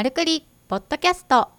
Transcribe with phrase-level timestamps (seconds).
[0.00, 1.50] マルクリポッドキャスト。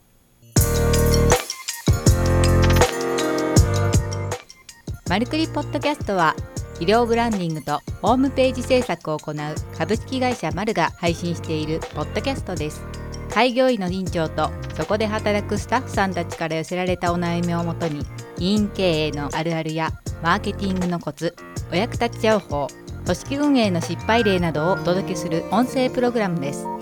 [5.08, 6.36] マルクリポッドキャストは
[6.80, 9.36] 医療ブランディングとホームページ制作を行う
[9.78, 12.82] 株式会社マルが配信しているポッドキャストです。
[13.30, 18.04] 開業医の院長とそこで働くスタッフさんたちから寄せられたお悩みをもとに
[18.40, 19.92] 医院経営のあるあるや
[20.24, 21.36] マーケティングのコツ
[21.72, 22.66] お役立ち情報
[23.06, 26.81] 組織運営の失敗例などをお届けする音声プログラムです。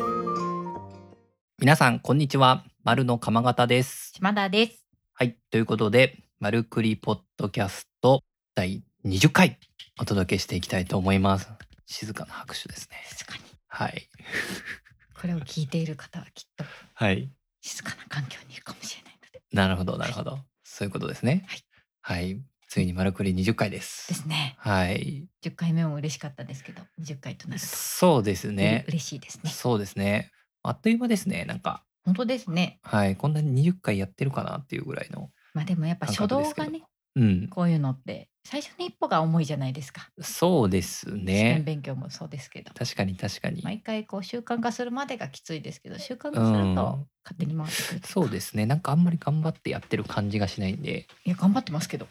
[1.62, 2.64] 皆さん、こんにちは。
[2.86, 4.13] 丸の鎌形です。
[4.16, 5.36] 島田ですはい。
[5.52, 8.23] ということで、マルクリポッドキャスト
[8.55, 9.59] 第20回
[9.99, 11.49] お届けしていきたいと思います。
[11.85, 13.04] 静かな拍手ですね。
[13.09, 14.08] 静かにはい。
[15.20, 16.63] これを聞いている方はきっと
[16.94, 17.30] はい。
[17.60, 20.40] 静かな環境にいるかもしれないのでなるほど、なるほど。
[20.63, 21.44] そういうことですね。
[21.46, 22.21] はい。
[22.21, 22.41] はい。
[22.70, 23.76] ついにマルクリ20回で。
[23.76, 25.27] ですすねはい。
[25.44, 28.85] 10回目も嬉しかったですけど20回となるとそうですね。
[28.88, 30.32] 嬉しいですねそうですね。
[30.70, 31.46] あっという間ですね。
[31.46, 33.16] なんか、本当ですねはい。
[33.16, 35.30] こんなに20回やってるかなっていうぐらいの。
[35.54, 36.84] まあでもやっぱ初動がね
[37.16, 37.48] うん。
[37.49, 41.62] こういうのって最初の一歩が重いじゃないですか、そうですね。
[41.66, 43.62] 勉強もそうですけど確かに確かに。
[43.63, 48.65] 毎回こう習慣化するまでがきついですけど習慣化するうんと勝手に回ってくるといかそうですね。
[48.65, 52.08] なんかあんまり頑張ってやってる感じがしないんで、いや頑張ってますけどい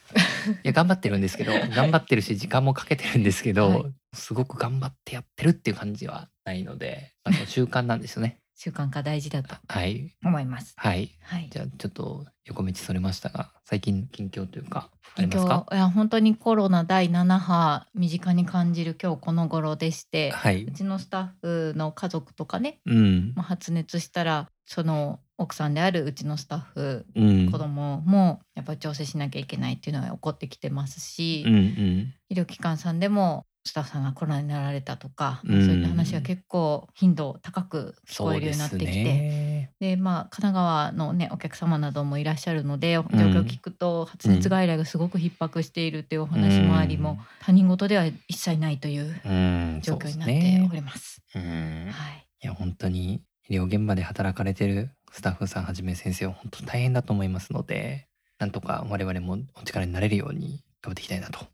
[0.63, 8.39] や頑張ってるんですけど、 頑張ってるし時間もかけてるんですけど、はいすごく頑張ってやってるっていう感じはないので、あの習慣なんですよね。
[8.61, 11.11] 習慣化大事だとはい思いますはい。
[11.23, 15.67] はいじゃあちょっと横道それましたが、最近近況というかあり今ますか？
[15.71, 20.65] 日いや本当にコロナ第7波身近に感じる今日この頃でしてはい。
[20.65, 35.67] うちのスタッフの家族とかね、うんまあ、発熱したらその奥さんであるうちのスタッフうん子供もやっぱり調整しなきゃいけないっていうのが起こってきてますし、うんうん医療機関さんでもスタッフさんがコロナになられたとか、うん。
[35.67, 39.05] そういった話は結構頻度高く聞こえるようになってきて。
[39.05, 39.73] ね。
[39.79, 47.03] でまあ神奈川のねお客様などもいらっしゃるので状況を聞くと、発熱外来がすごく逼迫しているというお話もあり、うん。
[47.03, 51.23] もう他人事では一切ないといううん、状況になってねおります。
[51.35, 51.43] うん。
[51.91, 58.07] はい、いや本当に医療現場で働かれてるスタッフさんはじめ先生は本当大変だと思いますので
[58.39, 61.47] なんとか我々もお力になれるように頑張っていきたいなと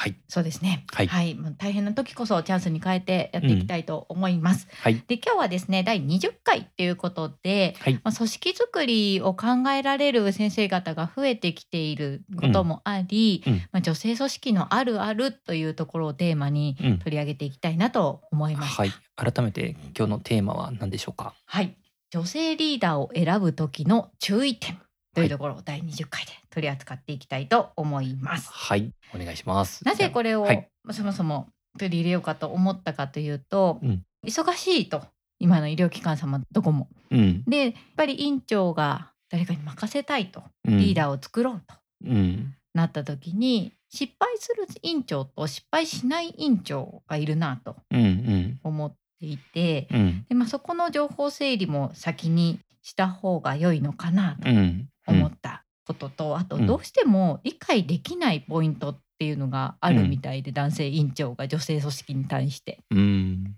[0.00, 0.10] はい。
[0.12, 0.86] はいそうですね。
[0.94, 1.34] はい。
[1.34, 4.66] もう大変な時こそチャンスに変えてやっていきたいと思います。
[4.80, 4.94] はい。
[5.06, 7.94] で今日はですね第20回ということで、はい。
[8.02, 13.54] まあ、組織づくりを考えられる先生方が増えてきていることもあり、うん。
[13.72, 16.98] まあ、女性組織のあるあるというところをテーマにうん。
[16.98, 18.82] 取り上げていきたいなと思いました。
[18.82, 18.92] はい。
[19.16, 21.34] 改めて今日のテーマは何でしょうか？
[21.44, 21.76] はい、
[22.10, 24.80] 女性リーダーを選ぶ時の注意点
[25.14, 28.48] というところを第20回で取り扱っていきたいと思います。
[28.52, 28.92] はい。
[29.14, 29.84] お願いします。
[29.84, 30.68] なぜこれを、はい。
[30.92, 31.48] そもそも
[31.78, 34.02] 取り入れようかと思ったかというと、うん。
[34.26, 35.02] 忙しいと
[35.38, 36.88] 今の医療機関様どこも。
[37.10, 37.44] うん。
[37.44, 40.42] でやっぱり院長が誰かに任せたいと。
[40.66, 40.78] うん。
[40.78, 41.74] リーダーを作ろうと
[42.06, 42.54] うん。
[42.72, 48.60] なった時に、失敗する院長と失敗しない院長がいるなとうんうん。
[48.62, 50.26] 思っていてうん。
[50.28, 62.80] で、まあ、そこの情報整理も先にした方が良いのかなとうん思ったことと、あとうんどうしても理解できないポイントっていうのがあるみたいで、男性院長が女性組織に対して。
[62.90, 63.56] うん。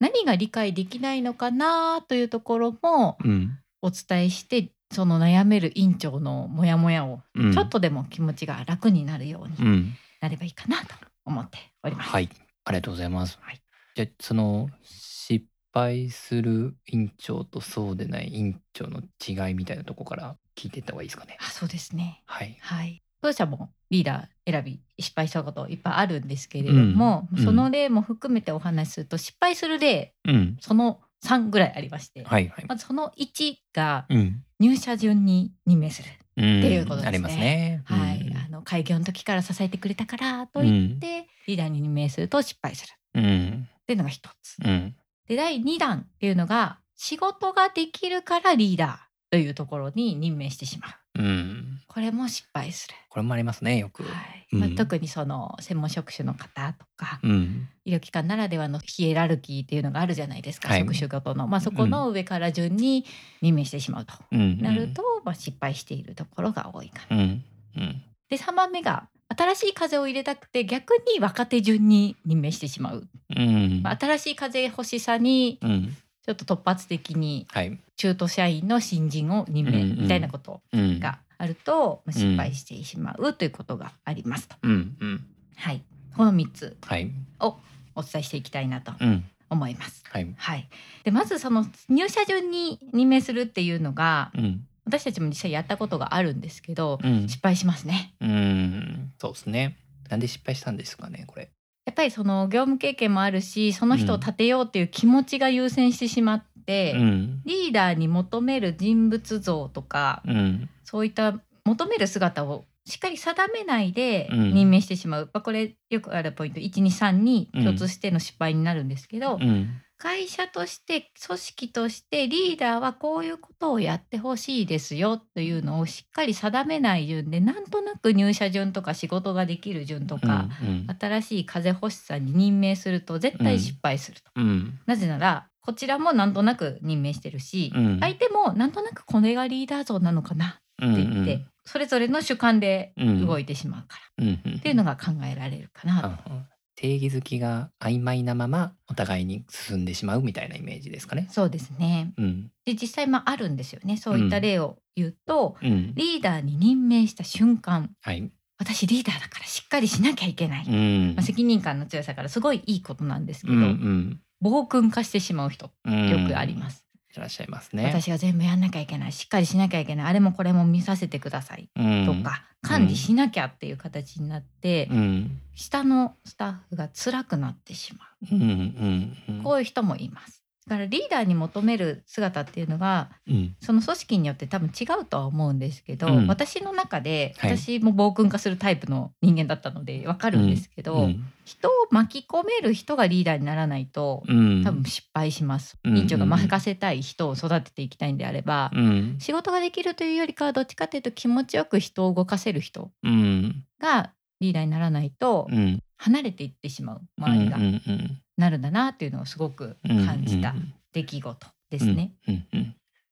[0.00, 3.58] 何が理解できないのかなというところもうん。
[3.82, 7.52] お伝えしてその悩める院長のモヤモヤをうん。
[7.52, 9.94] ちょっとでも気持ちが楽になるようにうん。
[10.20, 10.94] なればいいかなと
[11.24, 12.10] 思っております。
[12.10, 12.28] はい。
[12.64, 13.60] ありがとうございます、はい。
[13.94, 22.22] じゃあその失敗する院長とそうでない院長の違いみたいなとこから聞いていった方がいいですかねあそうですね。
[22.26, 23.02] はいはい。
[23.22, 36.08] 当社もリーダー選び失敗したこといっぱいあるんですけれども、うんその例も含めてお話しすると失敗する例うんその3ぐらいありまして、はいはいまずその1がうん入社順に任命する。
[36.08, 37.82] っていうことですねありますね。
[37.84, 43.24] はい、あの開業の時から支えてくれたからと言って、リーダーに任命すると失敗するうん。
[43.24, 43.68] うん。
[43.82, 44.56] っていうのが一つ。
[44.64, 44.96] うん。
[45.28, 50.86] で第2弾っていうのが仕事ができるからリーダーというところに任命してしま
[51.16, 51.20] う。
[51.20, 51.80] うん。
[51.88, 52.94] これも失敗する。
[53.08, 54.04] これもありますね、よく。
[54.04, 57.68] はいうんまあ、特にその専門職種の方とか、うん。
[57.84, 63.04] 医療機関ならではのヒエラルキーっていうのがあるじゃないですか、はい職種ごとの、まあ、そこの上から順に
[63.42, 64.60] 任命してしまうと、うん。
[64.60, 67.16] なると、まあ、失敗しているところが多いかな。
[67.16, 67.44] うん。
[67.76, 68.02] うん。
[68.28, 73.80] で3番目が新しい風を入れたくて逆に若手順に任命してしまう、うん。
[73.82, 75.96] まあ、新しい風欲しさにうん。
[76.26, 77.78] ちょっと突発的にはい。
[77.96, 81.00] 中途社員の新人を任命みたいなことうん。
[81.00, 84.56] があると、まあ失敗してしまうということがありますと。
[84.62, 84.96] うん。
[85.00, 85.26] うん。
[85.56, 85.82] はい、
[86.16, 87.10] この3つはい。
[87.40, 87.56] を
[87.94, 89.24] お伝えしていきたいなとうん。
[89.50, 90.02] 思います。
[90.10, 90.34] はい。
[90.36, 90.68] はい、
[91.04, 94.66] でまずその入社順に任命するっていうのがうん。
[94.86, 97.28] 私たちも実際やったことがあるんですけどうん。
[97.28, 98.14] 失敗しますね。
[98.20, 99.12] うん。
[99.20, 99.76] そうですね。
[100.10, 101.50] なんで失敗したんですかね、これ。
[101.86, 107.42] やっぱりその業務経験もあるしその人を立てようっていう気持ちが優先してしまって、うん。
[107.44, 110.68] リーダーに求める人物像とかうん。
[110.82, 119.68] そういった求める姿をしっかり定めないでうん任命してしまう、まあ、これよくあるポイント123に共通しての失敗になるんですけど、うん。
[120.04, 130.86] 会社として組織としてリーダーはこういうことをやってほしいですよというのをしっかり定めない順でなんとなく入社順とか仕事ができる順とか、うん。
[131.00, 134.30] 新しい風欲しさに任命すると絶対失敗すると。
[134.36, 134.78] うん。
[134.84, 140.92] なぜならこちらもなんとなく任命してるし、うん相手もなんとなくこれがリーダー像なのかなうん。
[140.92, 144.40] って言って、それぞれの主観でうん動いてしまうから、うん。
[144.44, 144.56] うん。
[144.58, 146.08] っていうのが考えられるかなと。
[146.08, 151.26] あ定義づきが曖昧なままお互いに進んでしまうみたいなイメージですかね。
[151.30, 152.50] そうですねうん。
[152.64, 155.92] で実際まああるんですよねそういった例を言うと、うん。
[155.94, 158.30] リーダーに任命した瞬間はい。
[158.56, 161.24] 私リーダーだからしっかりしなきゃいけない、うんまあ、。
[161.24, 164.20] 責任感の強さからすごいいいことなんですけど、うんうん。
[164.40, 166.83] 暴君化してしまう人うんよくあります、
[167.18, 167.84] いらっしゃいますね。
[167.86, 169.12] 私が全部やんなきゃいけない。
[169.12, 170.06] しっかりしなきゃいけない。
[170.06, 171.68] あれもこれも見させてください。
[171.76, 172.06] うん。
[172.06, 175.40] とか、管理しなきゃっていう形になって、うん。
[175.54, 178.34] 下のスタッフが辛くなってしまう。
[178.34, 179.40] んうんうん。
[179.40, 183.56] うこういう人もいますだからリーダーに求める姿っていうのがうん。
[183.60, 194.64] その組織によって多分違うとは思うんですけど、うん私の中ではい私も暴君化するタイプの人間だったのでわかるんですけど、うん人を巻き込める人がリーダーにならないとうん。
[194.64, 195.76] 多分失敗します。
[195.84, 199.16] うん院長が任せたい人を育てていきたいんであれば、うん。
[199.18, 203.64] 仕事ができるというよりかはどっちかというと気持ちよく人を動かせる人うん。
[203.78, 205.80] がリーダーにならないとうん。
[205.98, 210.06] 離れていってしまう周りがうんうんなるんだなっていうのをすごくうん。
[210.06, 212.12] 感じたうん出来事ですね。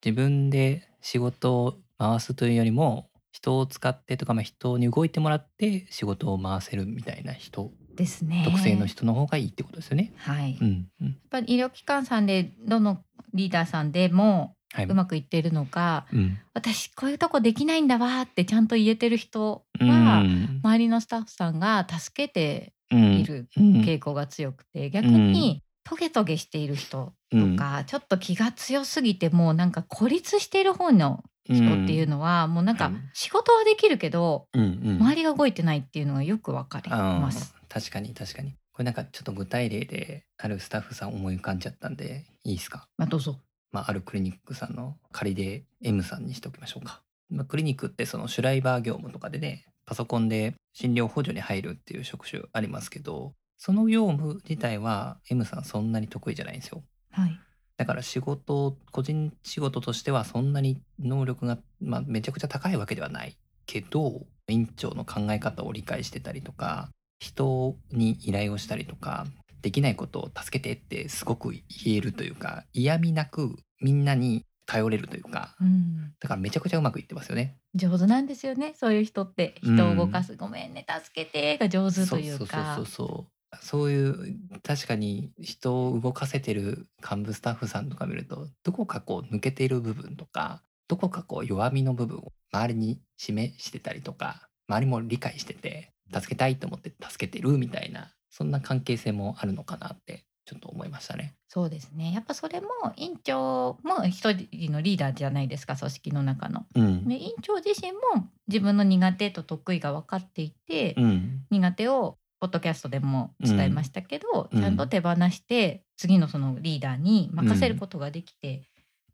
[0.05, 8.43] 自分で仕事を回すというよりも人を使ってとか、まあ、人に動いてもらって仕事を回せるみたいな人、ですね。
[8.45, 10.13] 特性の人の方がいいってことですよね。
[10.17, 10.53] はい。
[10.53, 11.17] やっうんうん。
[11.31, 13.03] ぱり医療機関さんでどの
[13.35, 14.85] リーダーさんでもはい。
[14.87, 16.39] うまくいってるのか、うん。
[16.55, 20.61] 私こういうとこできないんだわってちゃんと言えてる人うは、ん。
[20.63, 23.81] 周りのスタッフさんが助けてうんいるうん。
[23.83, 33.11] 傾向が強くて、逆にトゲトゲしている人とか、ちょっと気が強すぎてもうなんか孤立している方の人っていうのは、もうなんかうん。
[33.12, 34.47] 仕事はできるけど。
[34.55, 37.55] 周りが動いてないっていうのがよくわかります。
[37.69, 38.55] 確かに確かに。
[38.73, 43.38] これなんかちょっと具体例であるスタッフさん思い浮かんじゃったんでいいですか、まあどうぞ。
[43.71, 57.38] まあ、あるクリニックさんの仮で M さんにしておきましょうか、まあ、クリニックってそのシュライバー業務とかでねパソコンで診療補助に入るっていう職種ありますけどその業務自体は M さんそんなに得意じゃないんですよはい。
[57.76, 63.37] だから仕事個人仕事としてはそんなに能力が、まあ、めちゃくちゃ高いわけではない
[63.67, 69.26] けど院長の考え方を理解してたりとか人に依頼をしたりとか
[69.62, 77.56] できないことを助けてってすごく言えるというか嫌味なくみんなに頼れるというかうん、だからめちゃくちゃうまくいってますよね。
[77.75, 78.75] 上手なんですよね。
[78.77, 79.55] そういう人って。
[79.63, 81.59] 人を動かす、ごめんね助けて。
[81.59, 82.77] が上手というか。
[82.77, 83.33] そうそうそうそう。
[83.61, 101.34] そういう確かに人を動かせてる幹部スタッフさんとか見るとどこかこう抜けている部分とかどこかこう弱みの部分を周りに示してたりとか周りも理解してて助けたいと思って助けてるみたいなそんな関係性もあるのかなってちょっと思いましたね。
[101.49, 102.12] そうですね。
[102.12, 106.66] やっぱそれも院長も一人のリーダーじゃないですか組織の中の。
[106.75, 118.62] うん、で院長自身も自分の苦手と得意が分かっていて、うん苦手をポッドキャストでも伝えましたけど、うんちゃんと手放して次のそのリーダーに任せることができて、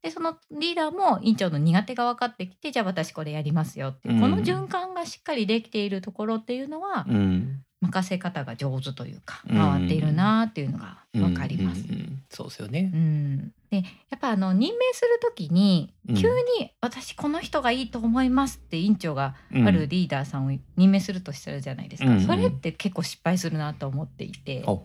[0.01, 9.57] でそのリーダーも院長の苦手が分かってきてじゃあ私これやりますよっていう、うんこの循環がしっかりできているところっていうのは、うん任せ方が上手というかうん。
[9.57, 11.85] 回っているなっていうのが分かります。
[11.89, 12.91] うんうんうんそうですよね。
[12.93, 12.97] う。
[12.99, 13.77] ん、で
[14.11, 16.15] やっぱあの任命する時にうん。
[16.15, 16.29] 急
[16.61, 19.67] に「私この人がいいと思います」って院長がうん。
[19.67, 22.23] あるリーダーさんを任命するとしたらじゃないですか、うんうん。
[22.23, 24.83] それって結構失敗するなと思っていて、と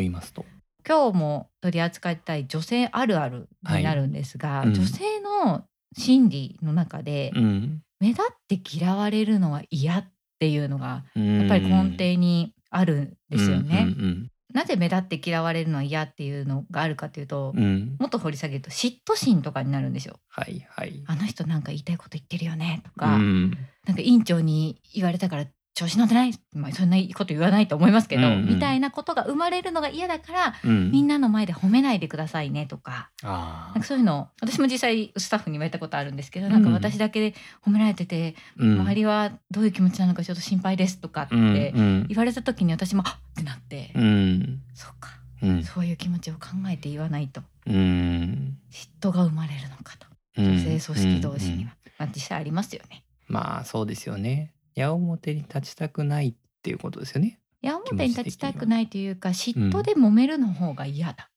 [0.00, 0.44] 言いますと。
[0.88, 4.68] 今日も取り扱いたい女性あるあるになるんですが、はい。
[4.68, 4.74] うん。
[4.74, 5.64] 女性の
[5.96, 7.82] 心理の中でうん。
[8.00, 10.04] 目立って嫌われるのは嫌っ
[10.40, 13.86] ていうのがややっぱり根底にあるんですよね。
[13.86, 20.18] うんなぜ目立って嫌われるのは嫌っていうのがあるかというと、うんうんもっと掘り下げると嫉妬心とかになるんですよ。
[20.28, 21.04] はいはい。
[21.06, 23.50] あの人なんか言いたいこと言ってるよねとか、うん
[23.86, 25.46] なんか院長に言われたから
[25.80, 28.46] 調子乗ってない、まあ、そんなこと言わないと思いますけど、うんうん。
[28.48, 30.90] みたいなことが生まれるのが嫌だから、うん。
[30.90, 33.08] みんなの前で褒めないでくださいねとか。
[33.22, 37.34] あなんかそういうの私も実際スタッフに言われたことあるんですけど、なんか私だけで
[37.64, 38.80] 褒められてて、うん。
[38.80, 44.60] 周りはどういう気持ちなのかちょっと心配ですとかって言われた時に私もあっってなって、うん。
[44.74, 45.10] そうか。
[45.42, 45.64] うん。
[45.64, 47.40] そういう気持ちを考えて言わないと。
[47.66, 48.58] うん。
[48.70, 50.06] 嫉妬が生まれるのかと。
[50.36, 50.58] うん。
[50.58, 53.04] 女性組織同士にうんは、まあ、実際ありますよね。
[53.28, 57.38] まあそうですよね矢面に立ちたくないっていうことですよね。
[57.62, 61.30] 矢面に立ちたくないというか嫉妬で揉めるの方が嫌だ。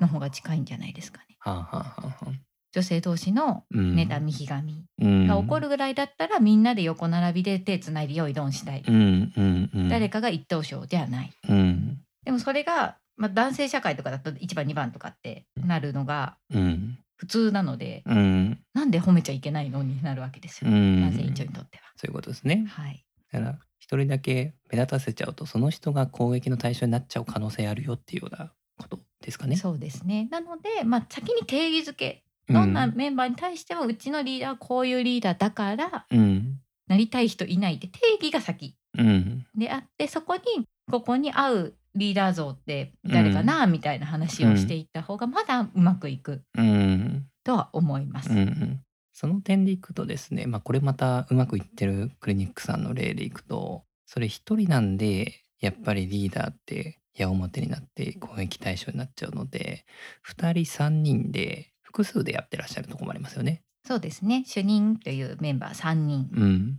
[0.00, 1.36] の方が近いんじゃないですかね。
[1.38, 2.26] はあはあはあはあ。
[2.72, 3.94] 女性同士のうん。
[3.94, 5.26] 妬みひがみうん。
[5.26, 9.88] が起こるぐらいだったらみんなで横並びで手つないで用意ドンしたい、うんうんうん。
[9.88, 11.32] 誰かが一等賞ではない。
[11.48, 12.00] うん。
[12.24, 18.58] でもそれが、まあ、男性社会とかだと1番2番とかってなるのがうん普通なのでうん。
[18.72, 21.02] なんで褒めちゃいけないのになるわけですよ、うん。
[21.02, 21.84] 男性委員長にとっては。
[21.96, 22.64] そういうことですね。
[22.66, 29.56] はい、だから一人だけ目立たせちゃうとその人が攻撃の対象になっちゃう可能性あるよっていうようなことですかね。
[29.56, 30.28] そうですね。
[30.30, 32.72] なので、まあ、先に定義づけどん。
[32.72, 36.58] なメンバーに対してもうちのリーダーはこういうリーダーだからうん。
[36.86, 39.46] なりたい人いないって定義が先うん。
[39.54, 40.42] であってそこに
[40.90, 47.26] ここに合うリーダー像って誰かな、みたいな話をしていった方がまだうまくいくうん。
[47.44, 48.30] とは思います。
[48.30, 48.80] うんうん。
[49.12, 59.84] その点でいくとですね、まあ、これまたうまくいってるクリニックさんの例でいくとそれ一人なんでやっぱりリーダーって矢面になって攻撃対象になっちゃうので
[60.26, 63.62] 2人3人で複数でやってらっしゃるところもありますよね。
[63.86, 64.44] そうですね。
[64.46, 66.30] 主任というメンバー3人。
[66.32, 66.78] うん、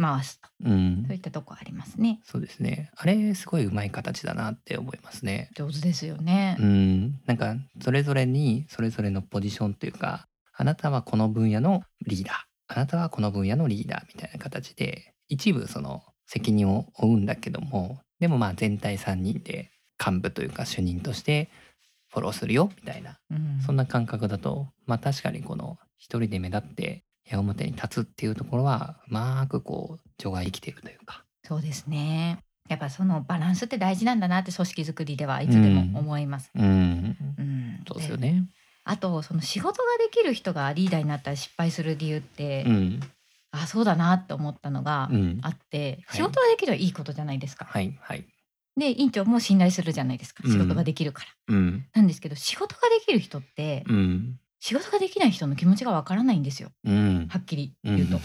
[0.00, 2.20] 回すとうんそういったとこありますね。
[2.24, 2.90] そうですね。
[2.96, 5.50] あれすごいうまい形だなって思いますね。
[5.56, 6.56] 上手ですよね。
[6.58, 12.36] うん、なんかそれぞれにそれぞれのポジションというか、あなたはこの分野のリーダー、
[12.68, 19.70] あなたはこの分野のリーダーみたいな形で一部その責任を負うんだけども、でもまあ全体3人で
[20.04, 21.50] 幹部というか主任として
[22.10, 31.24] フォローするよみたいな、うんそんな感覚だと、まあ確かにこの一人で目立って矢面に立つっていうところはうまくこう情が生きているというか。
[31.44, 32.42] そうですね。
[32.68, 36.50] やっぱそのバランスって大事なんだなって組織づくりではいつでも思います。
[36.54, 38.44] うん、うんそうですよね。
[38.84, 43.00] あとその仕事ができる人がリーダーになったら失敗する理由って、うん、
[43.50, 47.64] あそうだなって思ったのがうんあって、はい仕事ができるはいいことじゃないですか。
[47.64, 48.24] はいはい。
[48.76, 51.54] で委員長も信頼するじゃないですかうん仕事ができるから。
[51.54, 56.70] うんなんですけど仕事ができる人って、うん仕事ができない人の気持ちがわからないんですよ。
[56.84, 57.26] うん。
[57.28, 58.20] はっきり言うと。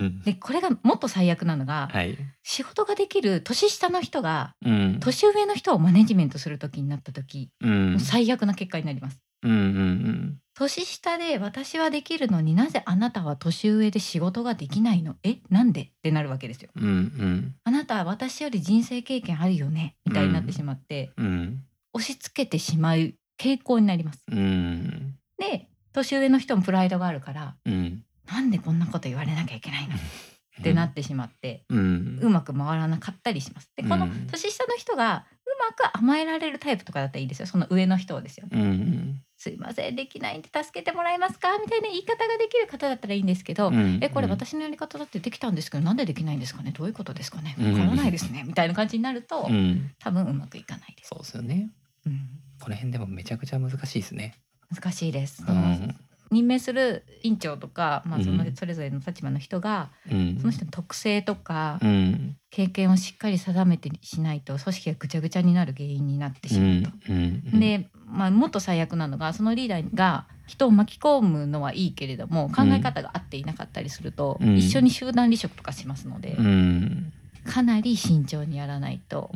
[0.00, 0.22] うん。
[0.22, 2.18] でこれがもっと最悪なのが、はい。
[2.42, 5.00] 仕事ができる年下の人がうん。
[5.00, 7.90] 年上の人をマネジメントする時になった時、うん。
[7.92, 9.20] もう最悪な結果になります。
[9.42, 15.16] うんうん年下で私はできるのになぜあなたは年上で仕事ができないの？
[15.22, 15.36] え？
[15.50, 15.82] なんで？
[15.82, 16.70] ってなるわけですよ。
[16.74, 17.54] うんうん。
[17.62, 19.96] あなたは私より人生経験あるよね？
[20.06, 21.62] みたいになってしまって、うん。
[21.92, 24.24] 押し付けてしまう傾向になります。
[24.32, 28.02] うんで年上の人もプライドがあるからうん。
[28.26, 29.94] なんでこんなこと言われなきゃいけないの？
[29.94, 32.18] ってなってしまって、うん。
[32.22, 33.70] うまく回らなかったりします。
[33.76, 34.26] でこのうん。
[34.26, 37.46] 年下の人がうまく甘えられるタイプとかだったらいいですよ。
[37.46, 38.48] その上の人をですよ。
[38.50, 41.56] うんすいませんできないんで助けてもらえますか？
[41.58, 46.72] みたいな言い方ができる方だったらいいんですけど、うんえこれ私のやり方だってできたんですけどなんでできないんですかね？
[46.72, 47.54] どういうことですかね？
[47.60, 47.72] うん。
[47.74, 49.92] わからないですね、みたいな感じになると、うん。
[50.00, 51.70] 多分うまくいかないです、そうですよね。
[52.06, 52.28] うん。
[52.60, 54.34] この辺でもめちゃくちゃ難しいですね。
[54.74, 55.94] 難しいです、うん。
[56.30, 58.56] 任命する院長とか、まあ、そのうん。
[58.56, 60.38] それぞれの立場の人が、うん。
[60.38, 62.36] その人の特性とかうん。
[62.50, 66.90] 経験をしっかり定めてしないと組織がぐちゃぐちゃになる原因になってしまうと。
[67.10, 67.12] う
[67.56, 67.60] ん。
[67.60, 74.56] で、まあ、もっと最悪なのがそのリーダーが人を巻き込むのはいいけれども考え方が合っていなかったりすると、うん。
[74.56, 77.12] 一緒に集団離職とかしますので、うん。
[77.44, 79.30] かなり慎重にやらないと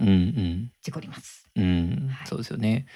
[0.83, 1.49] 事故ります。
[1.57, 2.09] うん。
[2.11, 2.27] はい。
[2.27, 2.87] そうですよね。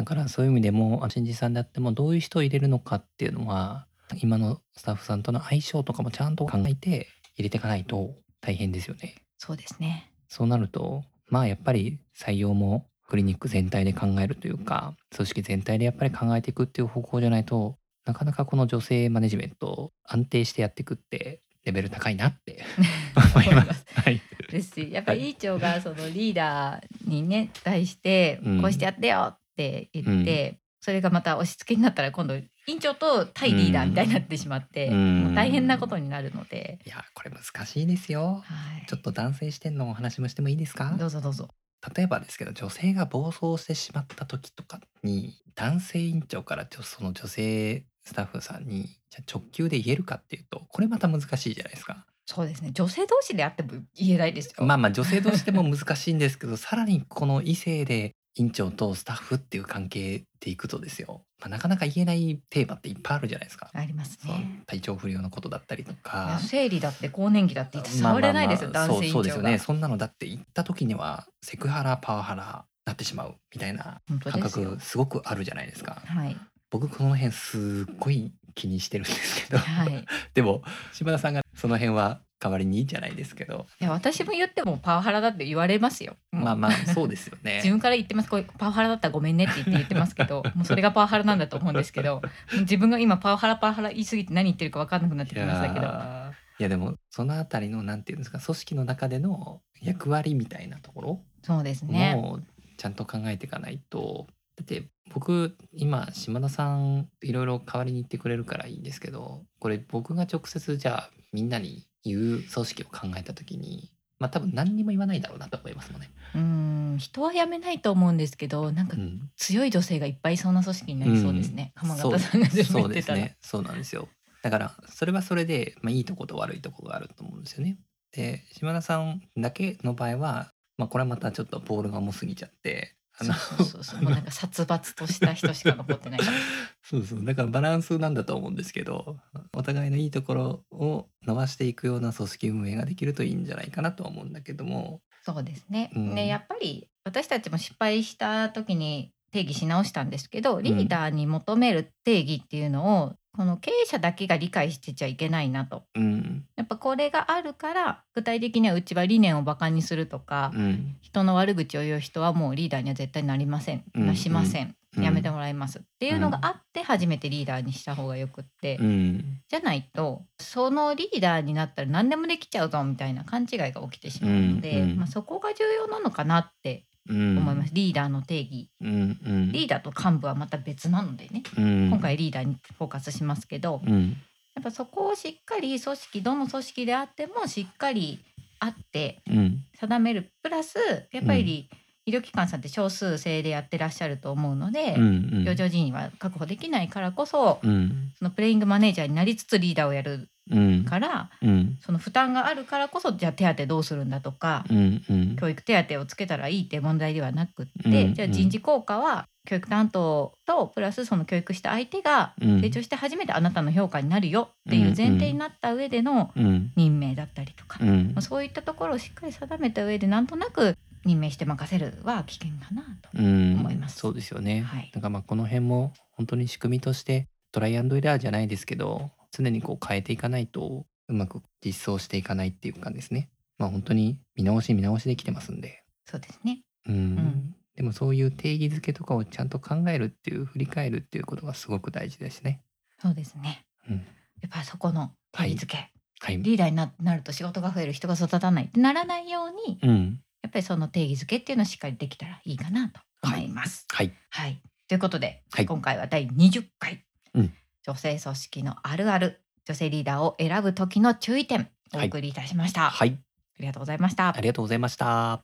[0.00, 3.86] だからそういう意味でも新人さんであってもどういう人を入れるのかっていうのは
[4.22, 9.16] 今のスタッフさんとの相性とかもちゃんと考えて入れていかないと大変ですよね。
[9.36, 10.10] そうですね。
[10.26, 17.76] そうなるとまあやっぱり採用もクリニック全体で考えるというか組織全体でやっぱり考えていくっていう方向じゃないと
[18.06, 22.64] なかなかこの女性マネジメントを安定してやっていくってレベル高いなって
[23.34, 23.84] 思います。
[23.94, 24.22] はい。
[24.50, 35.24] ですしやっぱり委員長がそのリーダーにね対してうんこうしてやってよって言って、それがまた押し付けになったら今度委員長と対リーダーみたいになってしまって、うん。
[35.24, 38.42] もう大変なことになるので、いやこれ難しいですよ。
[38.44, 40.96] はい、ちょっと男性視点のお話もしてもいいですか？
[40.98, 41.48] どうぞどうぞ。
[41.96, 52.06] 例えばですけど女性が暴走してしまった時とかに男性委員長からその女性スタッフさんにじゃあ直球で言えるかっていうとこれまた難しいじゃないですか。
[52.26, 52.70] そうですね。
[52.72, 54.64] 女性同士であっても言えないですよ。
[54.64, 63.70] まあまあ女性同士でも難しいんですけどさらにこの異性で院長とスタッフっていう関係でいくとですよ、まあ、なかなか言えないテーマっていっぱいあるじゃないですか。
[63.72, 64.62] ありますね。
[64.66, 66.38] 体調不良のことだったりとか。
[66.42, 69.58] 生理だって更年期だって言って触れないですよ、まあまあそうそうですよね。
[69.58, 76.02] そんなのだって行った時にはセクハラパワハラなってしまうみたいな感覚すごくあるじゃないですか。
[76.04, 76.36] はい。
[76.70, 79.58] 僕この辺すっごい気にしてるんですけど。
[79.58, 80.04] はい。
[80.34, 86.16] でも島田さんがその辺は代わりにいいじゃないですけどいや私も言ってもパワハラだって言われますよ。
[86.32, 87.56] まあまあそうですよね。
[87.62, 92.22] 自分から言ってますこれパワハラだったらごめんねって言って言ってますけど もうそれがパワハラなんだと思うんですけど
[92.60, 102.14] 自分が今パワハラパワハラ言い過ぎて何言ってるか分かんなくなってきましたけどーいやでもそのあたりのなんていうんですか組織の中での役割みたいなところそうですね。
[102.14, 102.40] も
[102.76, 116.10] ちゃんと考えていかないとだって僕今島田さんいろいろ代わりに言ってくれるからいいんですけどこれ僕が直接じゃあみんなに言う組織を考えた時にまあ多分何にも言わないだろうなと思いますもんね。
[116.34, 119.30] うーん人は辞めないと思うんですけどなんかうん。
[119.36, 123.02] 強い女性がいっぱいいそうな組織になりそうですね、浜形さんがそうで。
[123.02, 123.36] すね。
[123.40, 124.08] そうなんですよ。
[124.42, 127.78] だからそれはそれで、まあ、いいとこと悪いとこがあると思うんですよね。
[128.12, 136.20] で島田さんだけの場合は、まあ、これはまたちょっとボールが重すぎちゃってあのそうそうそうもうなんか殺伐とした人しか残ってない。
[136.82, 139.18] そうそうだからバランスなんだと思うんですけど
[139.54, 145.90] お互いのいいところを伸ばしていくような組織運営ができるといいんじゃないかなとは思うんだけどもそうですね。
[145.94, 155.84] うんでやっぱり私たちも失敗した時に定義し直したんですけどリーダーに求める定義っていうのを、この経営者だけが理解してちゃいけないなと。
[155.94, 156.44] うん。
[156.56, 160.96] やっぱこれがあるから具体的にはうちは理念をバカにするとか、うん。
[161.00, 164.06] 人の悪口を言う人はもうリーダーには絶対なりません、うん。
[164.06, 165.04] なしません、うん。
[165.04, 165.78] やめてもらいます。
[165.78, 169.40] っていうのがあって初めてリーダーにした方がよくって、うん。
[169.48, 178.70] じゃないとそのリーダーになったら何でもできちゃうぞみたいな勘違いが起きてしまうので、まあ、そこが重要なのかなってうん思います、リーダーの定義。
[178.80, 179.52] うんうん。
[179.52, 181.88] リーダーと幹部はまた別なのでね、うん。
[181.88, 184.16] 今回リーダーにフォーカスしますけど、うん。
[184.54, 188.20] やっぱそこをしっかり組織どの組織であってもしっかり
[188.58, 189.64] あってうん。
[189.74, 190.32] 定める。
[190.42, 190.78] プラス
[191.12, 191.68] やっぱり
[192.10, 195.28] 医療機関さんって少数制でやってらっしゃると思うので、うんうん。
[195.42, 198.12] 余剰人員は確保できないからこそ、うん。
[198.18, 201.78] そのプレイングマネージャーになりつつリーダーをやるうんからうん。
[201.80, 205.36] その負担があるからこそじゃあ手当どうするんだとか、うんうん。
[205.36, 212.60] 教育手当をつけたらいいって問題ではなくって、うんじゃあ人事効果は教育担当とプラスその教育した相手がうん。
[212.60, 216.72] 成長して初めてあなたの評価になるよっていう前提になった上でのうん。
[216.74, 218.12] 任命だったりとか、うん。
[218.14, 223.10] まあそういったところをしっかり定めた上でなんとなく任命して任せるは危険かなと。
[223.14, 224.62] うん思いますそうですよね。
[224.62, 236.62] はいだからまあこの辺も本当に仕組みとしてトライアンドエラーじゃないですけど常にこう変えていかないとうまく実装していかないっていうかですねまあ本当に見直し見直しできてますんで、そうですね。
[236.88, 242.60] うんんでもそういう定義づけとかをちゃんと考えるっていう振り返るっていうことがすごく大事ですね。
[243.00, 243.64] そうですね。
[243.88, 244.02] うん、や
[244.48, 253.86] っぱりそこの定義づけ、はい、リーダーにな なると仕事が増える人が育たないってならないようにうん、やっぱりその定義づけっていうのをしっかりできたらいいかなと思います。
[253.92, 255.66] はい、はい、ということで、はい。
[255.66, 257.52] 今回は第20回、うん。
[257.82, 262.90] 女性組織のあるある女性リーダーを選ぶ時の注意点お送りいたしました。
[262.90, 263.18] はい、
[263.58, 264.28] ありがとうございました。
[264.28, 264.40] あ。
[264.40, 265.40] りがとうございました。